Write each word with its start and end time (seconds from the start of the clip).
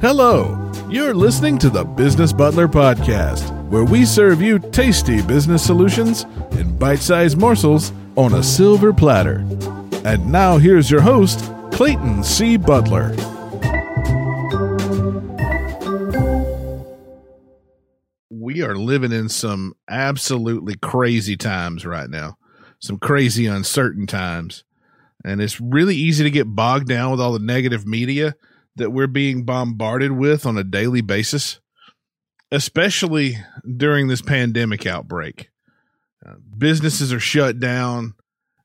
Hello, 0.00 0.70
you're 0.88 1.12
listening 1.12 1.58
to 1.58 1.68
the 1.68 1.82
Business 1.82 2.32
Butler 2.32 2.68
Podcast, 2.68 3.50
where 3.68 3.82
we 3.82 4.04
serve 4.04 4.40
you 4.40 4.60
tasty 4.60 5.20
business 5.22 5.66
solutions 5.66 6.22
in 6.52 6.78
bite 6.78 7.00
sized 7.00 7.36
morsels 7.36 7.90
on 8.14 8.34
a 8.34 8.42
silver 8.44 8.92
platter. 8.92 9.44
And 10.04 10.30
now 10.30 10.56
here's 10.56 10.88
your 10.88 11.00
host, 11.00 11.40
Clayton 11.72 12.22
C. 12.22 12.56
Butler. 12.56 13.10
We 18.30 18.62
are 18.62 18.76
living 18.76 19.10
in 19.10 19.28
some 19.28 19.74
absolutely 19.90 20.76
crazy 20.76 21.36
times 21.36 21.84
right 21.84 22.08
now, 22.08 22.38
some 22.78 22.98
crazy 22.98 23.46
uncertain 23.46 24.06
times. 24.06 24.62
And 25.24 25.42
it's 25.42 25.60
really 25.60 25.96
easy 25.96 26.22
to 26.22 26.30
get 26.30 26.54
bogged 26.54 26.86
down 26.86 27.10
with 27.10 27.20
all 27.20 27.32
the 27.32 27.40
negative 27.40 27.84
media 27.84 28.36
that 28.78 28.90
we're 28.90 29.06
being 29.06 29.44
bombarded 29.44 30.12
with 30.12 30.46
on 30.46 30.56
a 30.56 30.64
daily 30.64 31.00
basis, 31.00 31.60
especially 32.50 33.38
during 33.76 34.08
this 34.08 34.22
pandemic 34.22 34.86
outbreak. 34.86 35.50
Uh, 36.26 36.34
businesses 36.56 37.12
are 37.12 37.20
shut 37.20 37.60
down. 37.60 38.14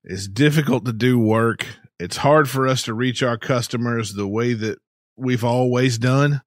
It's 0.03 0.27
difficult 0.27 0.85
to 0.85 0.93
do 0.93 1.19
work. 1.19 1.67
It's 1.99 2.17
hard 2.17 2.49
for 2.49 2.67
us 2.67 2.83
to 2.83 2.93
reach 2.93 3.21
our 3.21 3.37
customers 3.37 4.13
the 4.13 4.27
way 4.27 4.53
that 4.53 4.79
we've 5.15 5.43
always 5.43 5.97
done. 5.97 6.41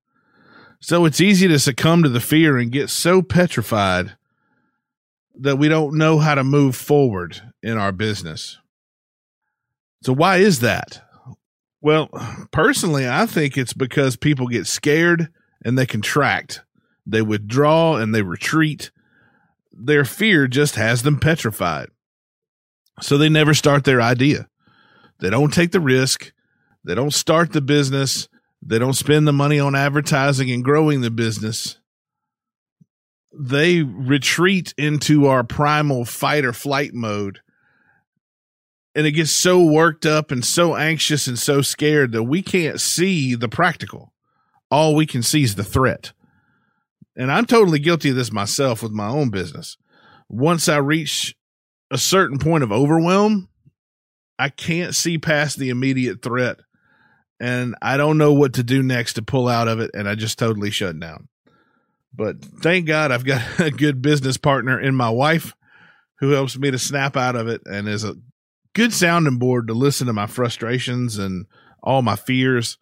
So 0.80 1.04
it's 1.04 1.20
easy 1.20 1.48
to 1.48 1.58
succumb 1.58 2.02
to 2.02 2.08
the 2.08 2.20
fear 2.20 2.58
and 2.58 2.70
get 2.70 2.90
so 2.90 3.22
petrified 3.22 4.16
that 5.38 5.56
we 5.56 5.68
don't 5.68 5.96
know 5.96 6.18
how 6.18 6.34
to 6.34 6.44
move 6.44 6.76
forward 6.76 7.40
in 7.62 7.78
our 7.78 7.92
business. 7.92 8.58
So, 10.02 10.12
why 10.12 10.36
is 10.38 10.60
that? 10.60 11.05
Well, 11.86 12.10
personally, 12.50 13.08
I 13.08 13.26
think 13.26 13.56
it's 13.56 13.72
because 13.72 14.16
people 14.16 14.48
get 14.48 14.66
scared 14.66 15.28
and 15.64 15.78
they 15.78 15.86
contract. 15.86 16.62
They 17.06 17.22
withdraw 17.22 17.94
and 17.94 18.12
they 18.12 18.22
retreat. 18.22 18.90
Their 19.70 20.04
fear 20.04 20.48
just 20.48 20.74
has 20.74 21.04
them 21.04 21.20
petrified. 21.20 21.90
So 23.00 23.16
they 23.16 23.28
never 23.28 23.54
start 23.54 23.84
their 23.84 24.02
idea. 24.02 24.48
They 25.20 25.30
don't 25.30 25.54
take 25.54 25.70
the 25.70 25.78
risk. 25.78 26.32
They 26.82 26.96
don't 26.96 27.14
start 27.14 27.52
the 27.52 27.60
business. 27.60 28.26
They 28.60 28.80
don't 28.80 28.94
spend 28.94 29.28
the 29.28 29.32
money 29.32 29.60
on 29.60 29.76
advertising 29.76 30.50
and 30.50 30.64
growing 30.64 31.02
the 31.02 31.10
business. 31.12 31.78
They 33.32 33.84
retreat 33.84 34.74
into 34.76 35.26
our 35.28 35.44
primal 35.44 36.04
fight 36.04 36.44
or 36.44 36.52
flight 36.52 36.94
mode 36.94 37.42
and 38.96 39.06
it 39.06 39.12
gets 39.12 39.30
so 39.30 39.62
worked 39.62 40.06
up 40.06 40.30
and 40.30 40.42
so 40.42 40.74
anxious 40.74 41.26
and 41.26 41.38
so 41.38 41.60
scared 41.60 42.12
that 42.12 42.22
we 42.22 42.40
can't 42.40 42.80
see 42.80 43.34
the 43.34 43.48
practical. 43.48 44.14
All 44.70 44.94
we 44.94 45.04
can 45.04 45.22
see 45.22 45.42
is 45.42 45.54
the 45.54 45.62
threat. 45.62 46.14
And 47.14 47.30
I'm 47.30 47.44
totally 47.44 47.78
guilty 47.78 48.08
of 48.08 48.16
this 48.16 48.32
myself 48.32 48.82
with 48.82 48.92
my 48.92 49.06
own 49.06 49.28
business. 49.28 49.76
Once 50.30 50.66
I 50.66 50.78
reach 50.78 51.36
a 51.90 51.98
certain 51.98 52.38
point 52.38 52.64
of 52.64 52.72
overwhelm, 52.72 53.50
I 54.38 54.48
can't 54.48 54.94
see 54.94 55.18
past 55.18 55.58
the 55.58 55.68
immediate 55.68 56.22
threat 56.22 56.60
and 57.38 57.74
I 57.82 57.98
don't 57.98 58.16
know 58.16 58.32
what 58.32 58.54
to 58.54 58.62
do 58.62 58.82
next 58.82 59.12
to 59.14 59.22
pull 59.22 59.46
out 59.46 59.68
of 59.68 59.78
it. 59.78 59.90
And 59.92 60.08
I 60.08 60.14
just 60.14 60.38
totally 60.38 60.70
shut 60.70 60.98
down. 60.98 61.28
But 62.14 62.42
thank 62.42 62.86
God 62.86 63.12
I've 63.12 63.26
got 63.26 63.42
a 63.60 63.70
good 63.70 64.00
business 64.00 64.38
partner 64.38 64.80
in 64.80 64.94
my 64.94 65.10
wife 65.10 65.54
who 66.20 66.30
helps 66.30 66.56
me 66.56 66.70
to 66.70 66.78
snap 66.78 67.14
out 67.14 67.36
of 67.36 67.46
it 67.46 67.60
and 67.66 67.86
is 67.86 68.02
a 68.02 68.16
good 68.76 68.92
sounding 68.92 69.38
board 69.38 69.68
to 69.68 69.72
listen 69.72 70.06
to 70.06 70.12
my 70.12 70.26
frustrations 70.26 71.16
and 71.16 71.46
all 71.82 72.02
my 72.02 72.14
fears 72.14 72.76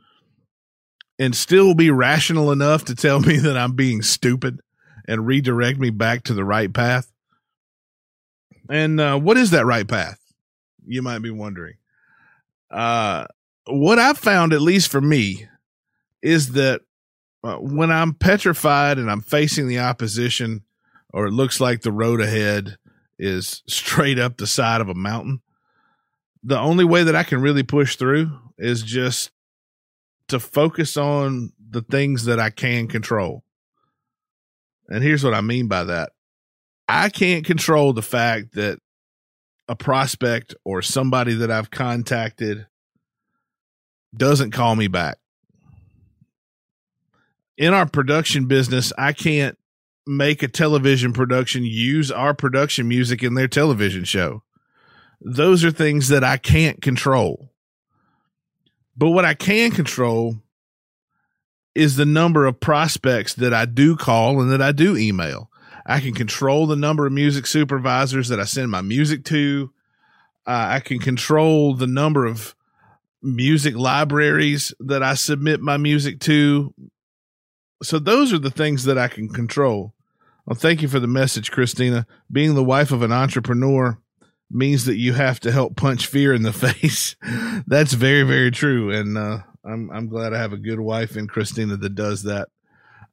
and 1.20 1.36
still 1.36 1.72
be 1.72 1.88
rational 1.88 2.50
enough 2.50 2.84
to 2.84 2.96
tell 2.96 3.20
me 3.20 3.36
that 3.36 3.56
I'm 3.56 3.76
being 3.76 4.02
stupid 4.02 4.58
and 5.06 5.24
redirect 5.24 5.78
me 5.78 5.90
back 5.90 6.24
to 6.24 6.34
the 6.34 6.44
right 6.44 6.72
path. 6.72 7.12
And 8.68 8.98
uh, 8.98 9.16
what 9.20 9.36
is 9.36 9.52
that 9.52 9.66
right 9.66 9.86
path? 9.86 10.18
You 10.84 11.00
might 11.00 11.20
be 11.20 11.30
wondering. 11.30 11.76
Uh, 12.72 13.26
what 13.68 14.00
I've 14.00 14.18
found, 14.18 14.52
at 14.52 14.60
least 14.60 14.90
for 14.90 15.00
me, 15.00 15.46
is 16.22 16.54
that 16.54 16.80
uh, 17.44 17.58
when 17.58 17.92
I'm 17.92 18.14
petrified 18.14 18.98
and 18.98 19.08
I'm 19.08 19.20
facing 19.20 19.68
the 19.68 19.78
opposition, 19.78 20.64
or 21.12 21.26
it 21.26 21.32
looks 21.32 21.60
like 21.60 21.82
the 21.82 21.92
road 21.92 22.20
ahead 22.20 22.78
is 23.16 23.62
straight 23.68 24.18
up 24.18 24.38
the 24.38 24.48
side 24.48 24.80
of 24.80 24.88
a 24.88 24.94
mountain, 24.94 25.40
the 26.44 26.58
only 26.58 26.84
way 26.84 27.02
that 27.02 27.16
I 27.16 27.22
can 27.22 27.40
really 27.40 27.62
push 27.62 27.96
through 27.96 28.30
is 28.58 28.82
just 28.82 29.30
to 30.28 30.38
focus 30.38 30.96
on 30.96 31.52
the 31.70 31.80
things 31.80 32.26
that 32.26 32.38
I 32.38 32.50
can 32.50 32.86
control. 32.86 33.42
And 34.88 35.02
here's 35.02 35.24
what 35.24 35.34
I 35.34 35.40
mean 35.40 35.68
by 35.68 35.84
that 35.84 36.12
I 36.86 37.08
can't 37.08 37.46
control 37.46 37.94
the 37.94 38.02
fact 38.02 38.54
that 38.54 38.78
a 39.68 39.74
prospect 39.74 40.54
or 40.64 40.82
somebody 40.82 41.32
that 41.34 41.50
I've 41.50 41.70
contacted 41.70 42.66
doesn't 44.14 44.50
call 44.50 44.76
me 44.76 44.86
back. 44.86 45.16
In 47.56 47.72
our 47.72 47.86
production 47.86 48.46
business, 48.46 48.92
I 48.98 49.14
can't 49.14 49.56
make 50.06 50.42
a 50.42 50.48
television 50.48 51.14
production 51.14 51.64
use 51.64 52.10
our 52.10 52.34
production 52.34 52.86
music 52.86 53.22
in 53.22 53.32
their 53.32 53.48
television 53.48 54.04
show 54.04 54.42
those 55.24 55.64
are 55.64 55.70
things 55.70 56.08
that 56.08 56.22
I 56.22 56.36
can't 56.36 56.82
control. 56.82 57.50
But 58.96 59.10
what 59.10 59.24
I 59.24 59.34
can 59.34 59.70
control 59.70 60.36
is 61.74 61.96
the 61.96 62.04
number 62.04 62.46
of 62.46 62.60
prospects 62.60 63.34
that 63.34 63.52
I 63.52 63.64
do 63.64 63.96
call 63.96 64.40
and 64.40 64.52
that 64.52 64.62
I 64.62 64.70
do 64.70 64.96
email. 64.96 65.50
I 65.86 66.00
can 66.00 66.14
control 66.14 66.66
the 66.66 66.76
number 66.76 67.06
of 67.06 67.12
music 67.12 67.46
supervisors 67.46 68.28
that 68.28 68.38
I 68.38 68.44
send 68.44 68.70
my 68.70 68.82
music 68.82 69.24
to. 69.24 69.72
Uh, 70.46 70.66
I 70.68 70.80
can 70.80 70.98
control 70.98 71.74
the 71.74 71.86
number 71.86 72.26
of 72.26 72.54
music 73.22 73.74
libraries 73.74 74.72
that 74.78 75.02
I 75.02 75.14
submit 75.14 75.60
my 75.60 75.78
music 75.78 76.20
to. 76.20 76.72
So 77.82 77.98
those 77.98 78.32
are 78.32 78.38
the 78.38 78.50
things 78.50 78.84
that 78.84 78.98
I 78.98 79.08
can 79.08 79.28
control. 79.28 79.94
Well, 80.46 80.54
thank 80.54 80.82
you 80.82 80.88
for 80.88 81.00
the 81.00 81.06
message, 81.06 81.50
Christina. 81.50 82.06
Being 82.30 82.54
the 82.54 82.64
wife 82.64 82.92
of 82.92 83.02
an 83.02 83.12
entrepreneur, 83.12 83.98
means 84.50 84.84
that 84.84 84.96
you 84.96 85.12
have 85.12 85.40
to 85.40 85.52
help 85.52 85.76
punch 85.76 86.06
fear 86.06 86.32
in 86.32 86.42
the 86.42 86.52
face. 86.74 87.16
That's 87.66 87.92
very, 87.92 88.22
very 88.22 88.50
true. 88.50 88.90
And 88.90 89.16
uh, 89.16 89.38
I'm 89.64 89.90
I'm 89.90 90.08
glad 90.08 90.32
I 90.32 90.38
have 90.38 90.52
a 90.52 90.58
good 90.58 90.80
wife 90.80 91.16
in 91.16 91.26
Christina 91.26 91.76
that 91.76 91.94
does 91.94 92.24
that. 92.24 92.48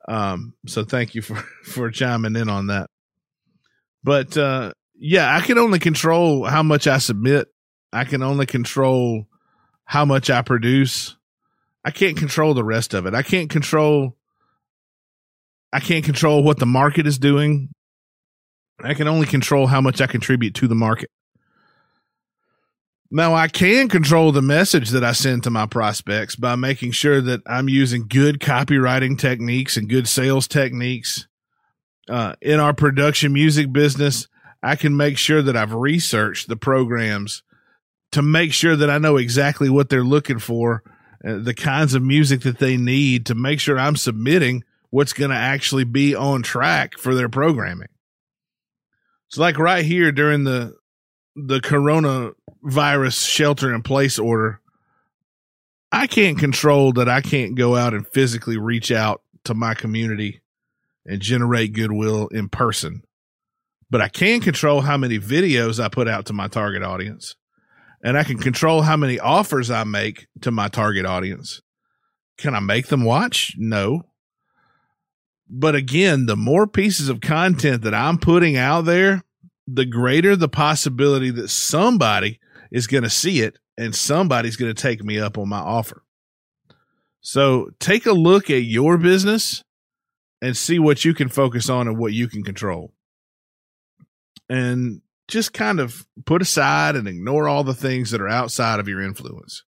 Um, 0.07 0.53
so 0.67 0.83
thank 0.83 1.15
you 1.15 1.21
for 1.21 1.35
for 1.63 1.89
chiming 1.91 2.35
in 2.35 2.49
on 2.49 2.67
that. 2.67 2.89
But 4.03 4.35
uh, 4.37 4.73
yeah, 4.95 5.35
I 5.35 5.41
can 5.41 5.57
only 5.57 5.79
control 5.79 6.45
how 6.45 6.63
much 6.63 6.87
I 6.87 6.97
submit. 6.97 7.47
I 7.93 8.05
can 8.05 8.23
only 8.23 8.45
control 8.45 9.27
how 9.85 10.05
much 10.05 10.29
I 10.29 10.41
produce. 10.41 11.17
I 11.83 11.91
can't 11.91 12.17
control 12.17 12.53
the 12.53 12.63
rest 12.63 12.93
of 12.93 13.05
it. 13.05 13.13
I 13.13 13.23
can't 13.23 13.49
control 13.49 14.15
I 15.73 15.79
can't 15.79 16.03
control 16.03 16.43
what 16.43 16.59
the 16.59 16.65
market 16.65 17.07
is 17.07 17.17
doing. 17.17 17.69
I 18.83 18.93
can 18.93 19.07
only 19.07 19.27
control 19.27 19.67
how 19.67 19.79
much 19.79 20.01
I 20.01 20.07
contribute 20.07 20.55
to 20.55 20.67
the 20.67 20.75
market. 20.75 21.09
Now 23.13 23.33
I 23.33 23.49
can 23.49 23.89
control 23.89 24.31
the 24.31 24.41
message 24.41 24.91
that 24.91 25.03
I 25.03 25.11
send 25.11 25.43
to 25.43 25.49
my 25.49 25.65
prospects 25.65 26.37
by 26.37 26.55
making 26.55 26.91
sure 26.91 27.19
that 27.19 27.41
I'm 27.45 27.67
using 27.67 28.07
good 28.07 28.39
copywriting 28.39 29.19
techniques 29.19 29.75
and 29.75 29.89
good 29.89 30.07
sales 30.07 30.47
techniques. 30.47 31.27
Uh, 32.09 32.33
in 32.41 32.61
our 32.61 32.73
production 32.73 33.33
music 33.33 33.71
business, 33.73 34.29
I 34.63 34.77
can 34.77 34.95
make 34.95 35.17
sure 35.17 35.41
that 35.41 35.57
I've 35.57 35.73
researched 35.73 36.47
the 36.47 36.55
programs 36.55 37.43
to 38.13 38.21
make 38.21 38.53
sure 38.53 38.77
that 38.77 38.89
I 38.89 38.97
know 38.97 39.17
exactly 39.17 39.69
what 39.69 39.89
they're 39.89 40.03
looking 40.03 40.39
for, 40.39 40.81
uh, 41.25 41.37
the 41.37 41.53
kinds 41.53 41.93
of 41.93 42.01
music 42.01 42.41
that 42.41 42.59
they 42.59 42.77
need 42.77 43.25
to 43.25 43.35
make 43.35 43.59
sure 43.59 43.77
I'm 43.77 43.97
submitting 43.97 44.63
what's 44.89 45.13
going 45.13 45.31
to 45.31 45.37
actually 45.37 45.83
be 45.83 46.15
on 46.15 46.43
track 46.43 46.97
for 46.97 47.13
their 47.13 47.29
programming. 47.29 47.89
It's 49.27 49.37
like 49.37 49.57
right 49.57 49.83
here 49.83 50.13
during 50.13 50.45
the 50.45 50.75
the 51.35 51.61
coronavirus 52.63 53.27
shelter 53.27 53.73
in 53.73 53.81
place 53.81 54.19
order, 54.19 54.59
I 55.91 56.07
can't 56.07 56.39
control 56.39 56.93
that 56.93 57.09
I 57.09 57.21
can't 57.21 57.55
go 57.55 57.75
out 57.75 57.93
and 57.93 58.07
physically 58.07 58.57
reach 58.57 58.91
out 58.91 59.21
to 59.45 59.53
my 59.53 59.73
community 59.73 60.41
and 61.05 61.21
generate 61.21 61.73
goodwill 61.73 62.27
in 62.27 62.49
person. 62.49 63.03
But 63.89 64.01
I 64.01 64.07
can 64.07 64.39
control 64.39 64.81
how 64.81 64.97
many 64.97 65.19
videos 65.19 65.83
I 65.83 65.89
put 65.89 66.07
out 66.07 66.27
to 66.27 66.33
my 66.33 66.47
target 66.47 66.83
audience. 66.83 67.35
And 68.03 68.17
I 68.17 68.23
can 68.23 68.37
control 68.37 68.81
how 68.81 68.97
many 68.97 69.19
offers 69.19 69.69
I 69.69 69.83
make 69.83 70.27
to 70.41 70.49
my 70.49 70.69
target 70.69 71.05
audience. 71.05 71.61
Can 72.37 72.55
I 72.55 72.59
make 72.59 72.87
them 72.87 73.03
watch? 73.03 73.53
No. 73.57 74.03
But 75.47 75.75
again, 75.75 76.25
the 76.25 76.37
more 76.37 76.65
pieces 76.65 77.09
of 77.09 77.21
content 77.21 77.83
that 77.83 77.93
I'm 77.93 78.17
putting 78.17 78.55
out 78.55 78.85
there, 78.85 79.23
the 79.67 79.85
greater 79.85 80.35
the 80.35 80.49
possibility 80.49 81.29
that 81.31 81.49
somebody 81.49 82.39
is 82.71 82.87
going 82.87 83.03
to 83.03 83.09
see 83.09 83.41
it 83.41 83.57
and 83.77 83.95
somebody's 83.95 84.55
going 84.55 84.73
to 84.73 84.81
take 84.81 85.03
me 85.03 85.19
up 85.19 85.37
on 85.37 85.49
my 85.49 85.59
offer. 85.59 86.03
So 87.21 87.69
take 87.79 88.05
a 88.05 88.13
look 88.13 88.49
at 88.49 88.63
your 88.63 88.97
business 88.97 89.63
and 90.41 90.57
see 90.57 90.79
what 90.79 91.05
you 91.05 91.13
can 91.13 91.29
focus 91.29 91.69
on 91.69 91.87
and 91.87 91.97
what 91.97 92.13
you 92.13 92.27
can 92.27 92.43
control. 92.43 92.93
And 94.49 95.01
just 95.27 95.53
kind 95.53 95.79
of 95.79 96.05
put 96.25 96.41
aside 96.41 96.95
and 96.95 97.07
ignore 97.07 97.47
all 97.47 97.63
the 97.63 97.73
things 97.73 98.11
that 98.11 98.21
are 98.21 98.27
outside 98.27 98.79
of 98.79 98.87
your 98.87 99.01
influence. 99.01 99.63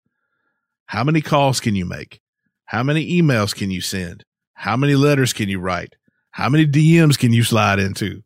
How 0.86 1.04
many 1.04 1.20
calls 1.20 1.60
can 1.60 1.74
you 1.74 1.84
make? 1.84 2.20
How 2.64 2.82
many 2.82 3.20
emails 3.20 3.54
can 3.54 3.70
you 3.70 3.80
send? 3.80 4.24
How 4.54 4.76
many 4.76 4.94
letters 4.94 5.32
can 5.32 5.48
you 5.48 5.60
write? 5.60 5.94
How 6.32 6.48
many 6.48 6.66
DMs 6.66 7.18
can 7.18 7.32
you 7.32 7.44
slide 7.44 7.78
into? 7.78 8.22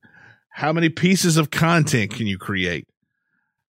How 0.50 0.72
many 0.72 0.88
pieces 0.88 1.36
of 1.36 1.50
content 1.50 2.12
can 2.12 2.26
you 2.26 2.38
create? 2.38 2.86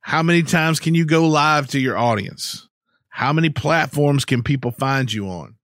How 0.07 0.24
many 0.24 0.42
times 0.42 0.80
can 0.80 0.95
you 0.95 1.04
go 1.04 1.27
live 1.27 1.68
to 1.68 1.80
your 1.81 1.98
audience? 1.98 2.69
How 3.09 3.33
many 3.33 3.50
platforms 3.50 4.24
can 4.24 4.42
people 4.42 4.71
find 4.71 5.12
you 5.12 5.27
on? 5.27 5.56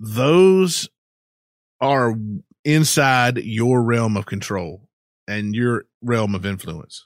Those 0.00 0.88
are 1.82 2.14
inside 2.64 3.36
your 3.36 3.82
realm 3.82 4.16
of 4.16 4.24
control 4.24 4.88
and 5.28 5.54
your 5.54 5.84
realm 6.00 6.34
of 6.34 6.46
influence. 6.46 7.04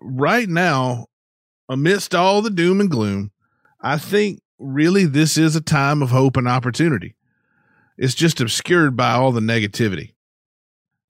Right 0.00 0.48
now, 0.48 1.08
amidst 1.68 2.14
all 2.14 2.40
the 2.40 2.48
doom 2.48 2.80
and 2.80 2.90
gloom, 2.90 3.32
I 3.82 3.98
think 3.98 4.40
really 4.58 5.04
this 5.04 5.36
is 5.36 5.54
a 5.54 5.60
time 5.60 6.00
of 6.00 6.12
hope 6.12 6.34
and 6.34 6.48
opportunity. 6.48 7.14
It's 7.98 8.14
just 8.14 8.40
obscured 8.40 8.96
by 8.96 9.12
all 9.12 9.32
the 9.32 9.40
negativity. 9.40 10.14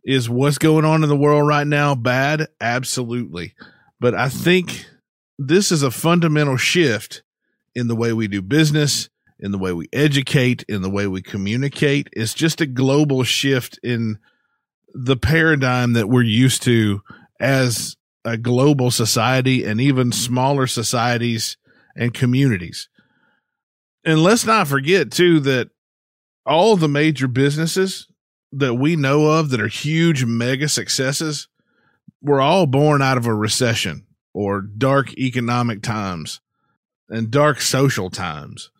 Is 0.08 0.30
what's 0.30 0.56
going 0.56 0.86
on 0.86 1.02
in 1.02 1.10
the 1.10 1.16
world 1.16 1.46
right 1.46 1.66
now 1.66 1.94
bad? 1.94 2.48
Absolutely. 2.62 3.52
But 4.00 4.14
I 4.14 4.30
think 4.30 4.86
this 5.38 5.70
is 5.70 5.82
a 5.82 5.90
fundamental 5.90 6.56
shift 6.56 7.22
in 7.74 7.88
the 7.88 7.94
way 7.94 8.14
we 8.14 8.26
do 8.26 8.40
business, 8.40 9.10
in 9.38 9.52
the 9.52 9.58
way 9.58 9.74
we 9.74 9.86
educate, 9.92 10.64
in 10.66 10.80
the 10.80 10.88
way 10.88 11.06
we 11.06 11.20
communicate. 11.20 12.08
It's 12.12 12.32
just 12.32 12.62
a 12.62 12.66
global 12.66 13.22
shift 13.22 13.78
in 13.82 14.18
the 14.94 15.18
paradigm 15.18 15.92
that 15.92 16.08
we're 16.08 16.22
used 16.22 16.62
to 16.62 17.02
as 17.38 17.98
a 18.24 18.38
global 18.38 18.90
society 18.90 19.62
and 19.62 19.78
even 19.78 20.10
smaller 20.10 20.66
societies 20.66 21.58
and 21.94 22.14
communities. 22.14 22.88
And 24.06 24.22
let's 24.22 24.46
not 24.46 24.68
forget, 24.68 25.12
too, 25.12 25.40
that 25.40 25.68
all 26.46 26.76
the 26.76 26.88
major 26.88 27.28
businesses 27.28 28.06
that 28.52 28.74
we 28.74 28.96
know 28.96 29.26
of 29.26 29.50
that 29.50 29.60
are 29.60 29.68
huge 29.68 30.24
mega 30.24 30.68
successes 30.68 31.48
were 32.22 32.40
all 32.40 32.66
born 32.66 33.02
out 33.02 33.16
of 33.18 33.26
a 33.26 33.34
recession 33.34 34.06
or 34.34 34.60
dark 34.60 35.16
economic 35.18 35.82
times 35.82 36.40
and 37.08 37.30
dark 37.30 37.60
social 37.60 38.10
times. 38.10 38.70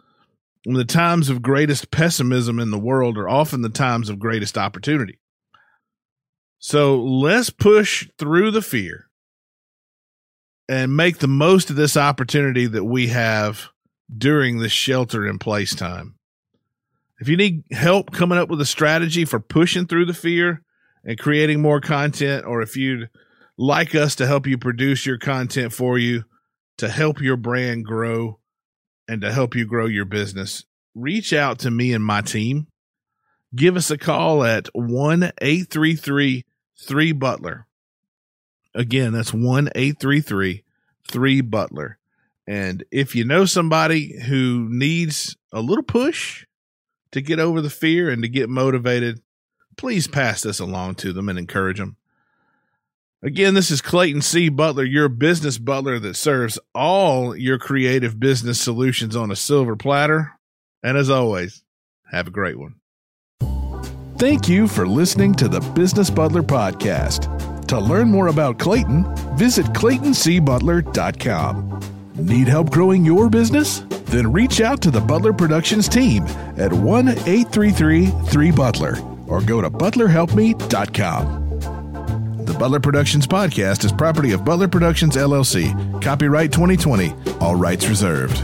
And 0.67 0.77
the 0.77 0.85
times 0.85 1.31
of 1.31 1.41
greatest 1.41 1.91
pessimism 1.91 2.59
in 2.59 2.71
the 2.71 2.79
world 2.79 3.17
are 3.17 3.29
often 3.29 3.63
the 3.63 3.69
times 3.69 4.09
of 4.09 4.19
greatest 4.19 4.59
opportunity. 4.59 5.19
So 6.59 7.01
let's 7.01 7.51
push 7.51 8.09
through 8.19 8.51
the 8.51 8.63
fear 8.63 9.09
and 10.69 10.97
make 10.97 11.19
the 11.19 11.29
most 11.29 11.71
of 11.71 11.77
this 11.77 11.97
opportunity 11.97 12.67
that 12.67 12.85
we 12.85 13.09
have 13.09 13.69
during 14.15 14.59
this 14.59 14.73
shelter 14.73 15.27
in 15.27 15.39
place 15.39 15.75
time. 15.75 16.18
If 17.21 17.29
you 17.29 17.37
need 17.37 17.65
help 17.73 18.13
coming 18.13 18.39
up 18.39 18.49
with 18.49 18.61
a 18.61 18.67
strategy 18.67 19.25
for 19.25 19.41
pushing 19.41 19.87
through 19.87 20.07
the 20.07 20.15
fear 20.15 20.63
and 21.05 21.19
creating 21.19 21.61
more 21.61 21.81
content, 21.81 22.45
or 22.47 22.63
if 22.63 22.77
you'd 22.77 23.09
like 23.57 23.95
us 23.95 24.15
to 24.17 24.27
help 24.27 24.47
you 24.47 24.57
produce 24.57 25.05
your 25.05 25.19
content 25.19 25.73
for 25.73 25.99
you 25.99 26.25
to 26.77 26.89
help 26.89 27.21
your 27.21 27.37
brand 27.37 27.85
grow 27.85 28.39
and 29.09 29.21
to 29.23 29.33
help 29.33 29.57
you 29.57 29.67
grow 29.67 29.87
your 29.87 30.05
business, 30.05 30.65
reach 30.95 31.33
out 31.33 31.59
to 31.61 31.71
me 31.71 31.93
and 31.93 32.05
my 32.05 32.21
team. 32.21 32.69
Give 33.55 33.77
us 33.77 33.91
a 33.91 33.99
call 33.99 34.45
at 34.45 34.69
1 34.75 35.33
833 35.41 36.45
3 36.81 37.13
Butler. 37.13 37.67
Again, 38.75 39.13
that's 39.13 39.33
1 39.33 39.71
833 39.75 40.63
3 41.09 41.41
Butler. 41.41 41.99
And 42.47 42.85
if 42.93 43.17
you 43.17 43.25
know 43.25 43.45
somebody 43.45 44.21
who 44.23 44.69
needs 44.71 45.37
a 45.53 45.61
little 45.61 45.83
push 45.83 46.47
to 47.13 47.21
get 47.21 47.39
over 47.39 47.61
the 47.61 47.71
fear 47.71 48.11
and 48.11 48.23
to 48.23 48.29
get 48.29 48.49
motivated, 48.49 49.21
please 49.77 50.07
pass 50.07 50.43
this 50.43 50.61
along 50.61 50.97
to 50.97 51.13
them 51.13 51.29
and 51.29 51.39
encourage 51.39 51.79
them. 51.79 51.97
Again, 53.23 53.55
this 53.55 53.73
is 53.73 53.83
Clayton 53.83 54.23
C. 54.23 54.49
Butler, 54.49 54.85
your 54.85 55.09
business 55.09 55.59
butler 55.59 55.99
that 55.99 56.15
serves 56.15 56.59
all 56.75 57.37
your 57.37 57.59
creative 57.59 58.21
business 58.21 58.61
solutions 58.61 59.17
on 59.17 59.33
a 59.33 59.37
silver 59.37 59.75
platter. 59.75 60.39
And 60.85 60.97
as 60.97 61.11
always, 61.11 61.65
have 62.13 62.29
a 62.29 62.31
great 62.31 62.59
one. 62.59 62.77
Thank 64.19 64.49
you 64.49 64.69
for 64.69 64.87
listening 64.87 65.35
to 65.35 65.49
the 65.49 65.61
Business 65.61 66.11
Butler 66.11 66.43
Podcast. 66.43 67.67
To 67.69 67.79
learn 67.79 68.09
more 68.09 68.27
about 68.29 68.59
Clayton, 68.59 69.05
visit 69.37 69.67
ClaytonCButler.com. 69.67 71.81
Need 72.17 72.49
help 72.49 72.71
growing 72.71 73.05
your 73.05 73.29
business? 73.29 73.83
Then 74.09 74.33
reach 74.33 74.61
out 74.61 74.81
to 74.83 74.91
the 74.91 75.01
Butler 75.01 75.33
Productions 75.33 75.89
team 75.89 76.25
at 76.57 76.73
1 76.73 77.09
833 77.09 78.07
3 78.07 78.51
Butler 78.51 78.99
or 79.27 79.41
go 79.43 79.61
to 79.61 79.71
ButlerHelpMe.com. 79.71 82.45
The 82.45 82.55
Butler 82.55 82.81
Productions 82.81 83.27
podcast 83.27 83.85
is 83.85 83.93
property 83.93 84.33
of 84.33 84.45
Butler 84.45 84.69
Productions 84.69 85.17
LLC. 85.17 86.03
Copyright 86.03 86.53
2020. 86.53 87.13
All 87.41 87.55
rights 87.55 87.87
reserved. 87.87 88.43